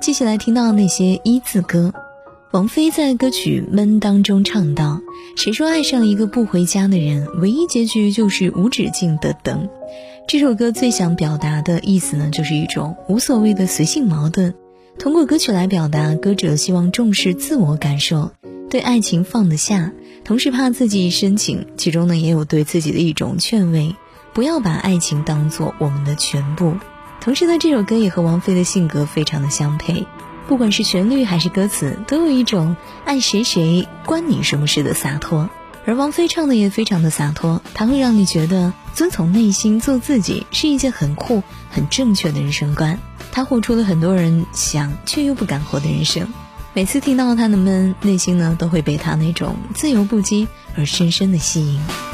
[0.00, 1.92] 接下来听到那些一字歌，
[2.52, 4.98] 王菲在歌曲《闷》当中唱道
[5.36, 9.68] ：“谁说爱上一个不回家的人，唯一结局就是无止境的等？”
[10.26, 14.54] 这首歌最想表达的意思呢，就是一种无所谓的随性矛盾。
[14.98, 18.30] 通过歌曲来表达，歌者希望重视自我感受，
[18.70, 19.92] 对爱情放得下，
[20.24, 21.66] 同时怕自己深情。
[21.76, 23.94] 其中呢，也有对自己的一种劝慰，
[24.32, 26.72] 不要把爱情当做我们的全部。
[27.20, 30.06] 同时呢，这首歌也和王菲的性格非常的相配，
[30.48, 35.50] 不管是旋律还是歌词，都有一种爱谁谁关你什么事的洒脱。
[35.84, 42.98] 而王菲唱的也非常的洒脱，她会让你觉得遵从内心做自己是一件很酷、很正确的人生观。
[43.32, 46.32] 她活出了很多人想却又不敢活的人生。
[46.72, 52.09] 每次听到她的闷，内心呢都会被她那种自由不羁而深深的吸引。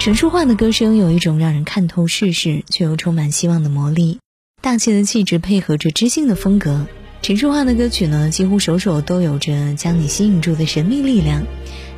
[0.00, 4.18] 陈淑桦的歌声有一种让人看透世事却又充满希望的魔力，
[4.62, 6.86] 大气的气质配合着知性的风格。
[7.20, 11.44] 陈淑桦的歌曲呢，几乎首首都有着将你吸引住的神秘力量。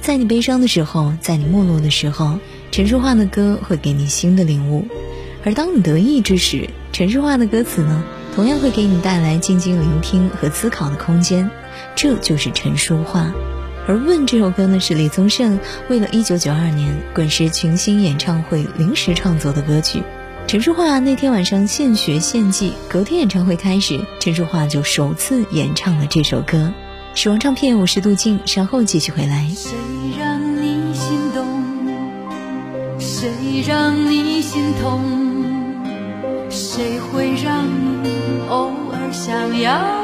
[0.01, 2.41] 在你悲伤的时候，在你没落的时候，
[2.73, 4.85] 陈淑桦的歌会给你新的领悟；
[5.45, 8.03] 而当你得意之时，陈淑桦的歌词呢，
[8.35, 11.49] 同样会给你带来静静聆听和思考的空间。
[11.95, 13.33] 这就是陈淑桦。
[13.89, 15.59] 而《问》这首歌呢，是李宗盛
[15.89, 20.03] 为了1992年滚石群星演唱会临时创作的歌曲。
[20.47, 26.73] 陈淑桦那天晚上现学现记，隔天演唱会开始，陈淑桦就首次演唱了这首歌。
[27.15, 29.49] 时光唱片，我是杜静，稍后继续回来。
[29.55, 29.73] 谁
[30.19, 31.47] 让你心动？
[32.99, 33.29] 谁
[33.67, 35.01] 让你心痛？
[36.49, 37.65] 谁会让
[38.03, 38.11] 你
[38.49, 40.02] 偶尔想要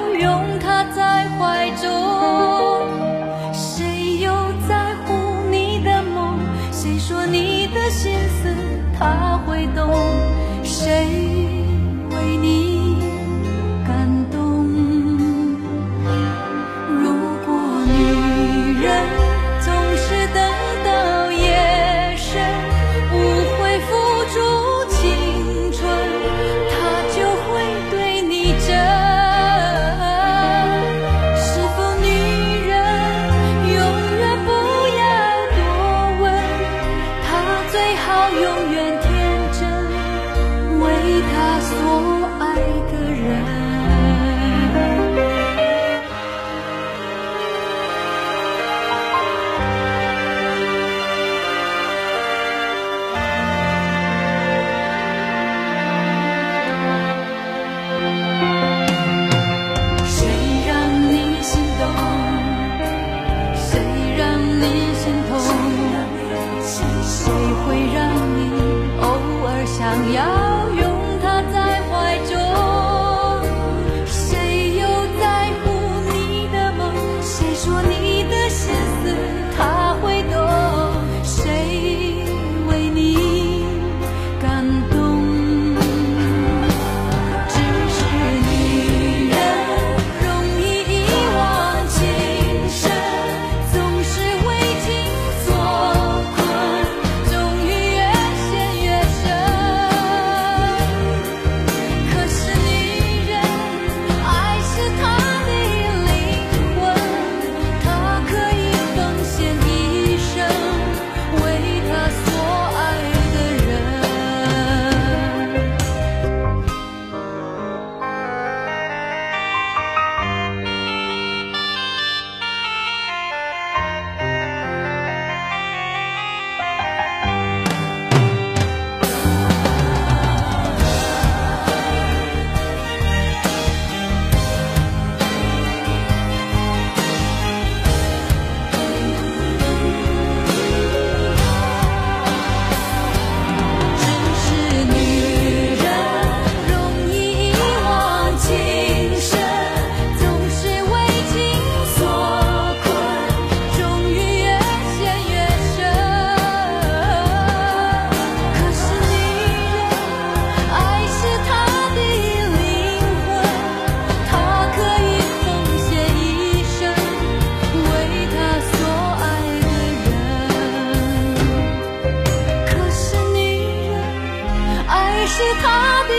[175.31, 176.13] 是他的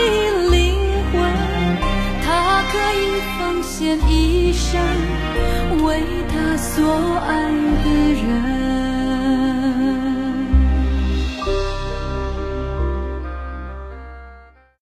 [0.52, 0.78] 灵
[1.12, 1.18] 魂，
[2.24, 2.28] 他
[2.72, 3.04] 可以
[3.38, 4.80] 奉献一生，
[5.84, 6.02] 为
[6.32, 6.86] 他所
[7.26, 7.30] 爱
[7.84, 8.69] 的人。